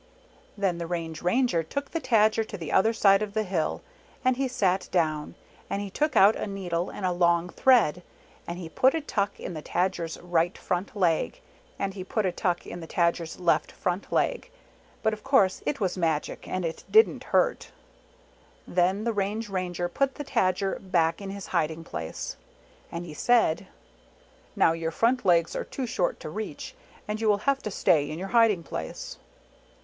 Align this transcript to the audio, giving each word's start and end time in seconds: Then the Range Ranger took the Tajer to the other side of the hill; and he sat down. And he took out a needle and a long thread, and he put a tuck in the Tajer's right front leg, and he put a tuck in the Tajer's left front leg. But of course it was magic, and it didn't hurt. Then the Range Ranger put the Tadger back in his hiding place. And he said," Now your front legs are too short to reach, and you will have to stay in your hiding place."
Then 0.57 0.79
the 0.79 0.87
Range 0.87 1.21
Ranger 1.21 1.61
took 1.61 1.91
the 1.91 2.01
Tajer 2.01 2.43
to 2.47 2.57
the 2.57 2.71
other 2.71 2.91
side 2.91 3.21
of 3.21 3.35
the 3.35 3.43
hill; 3.43 3.83
and 4.25 4.35
he 4.35 4.47
sat 4.47 4.89
down. 4.91 5.35
And 5.69 5.79
he 5.79 5.91
took 5.91 6.15
out 6.17 6.35
a 6.35 6.47
needle 6.47 6.89
and 6.89 7.05
a 7.05 7.11
long 7.11 7.49
thread, 7.49 8.01
and 8.47 8.57
he 8.57 8.67
put 8.67 8.95
a 8.95 9.01
tuck 9.01 9.39
in 9.39 9.53
the 9.53 9.61
Tajer's 9.61 10.19
right 10.19 10.57
front 10.57 10.95
leg, 10.97 11.39
and 11.77 11.93
he 11.93 12.03
put 12.03 12.25
a 12.25 12.31
tuck 12.31 12.65
in 12.65 12.79
the 12.79 12.87
Tajer's 12.87 13.39
left 13.39 13.71
front 13.71 14.11
leg. 14.11 14.49
But 15.03 15.13
of 15.13 15.23
course 15.23 15.61
it 15.67 15.79
was 15.79 15.99
magic, 15.99 16.47
and 16.47 16.65
it 16.65 16.83
didn't 16.89 17.25
hurt. 17.25 17.69
Then 18.67 19.03
the 19.03 19.13
Range 19.13 19.49
Ranger 19.49 19.87
put 19.87 20.15
the 20.15 20.25
Tadger 20.25 20.79
back 20.79 21.21
in 21.21 21.29
his 21.29 21.45
hiding 21.53 21.83
place. 21.83 22.37
And 22.91 23.05
he 23.05 23.13
said," 23.13 23.67
Now 24.55 24.71
your 24.73 24.89
front 24.89 25.27
legs 25.27 25.55
are 25.55 25.63
too 25.65 25.85
short 25.85 26.19
to 26.21 26.29
reach, 26.31 26.73
and 27.07 27.21
you 27.21 27.27
will 27.29 27.37
have 27.45 27.61
to 27.61 27.69
stay 27.69 28.09
in 28.09 28.17
your 28.17 28.29
hiding 28.29 28.63
place." 28.63 29.19